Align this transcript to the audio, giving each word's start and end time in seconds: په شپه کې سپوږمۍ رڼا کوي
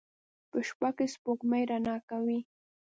په 0.51 0.59
شپه 0.67 0.89
کې 0.97 1.05
سپوږمۍ 1.13 1.63
رڼا 1.71 1.95
کوي 2.09 2.39